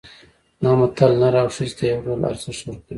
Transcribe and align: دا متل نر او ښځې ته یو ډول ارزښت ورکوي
دا 0.63 0.71
متل 0.79 1.11
نر 1.21 1.35
او 1.41 1.47
ښځې 1.55 1.73
ته 1.77 1.83
یو 1.91 1.99
ډول 2.05 2.21
ارزښت 2.29 2.63
ورکوي 2.65 2.79